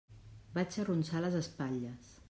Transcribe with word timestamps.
Vaig 0.55 0.79
arronsar 0.85 1.23
les 1.27 1.39
espatlles. 1.43 2.13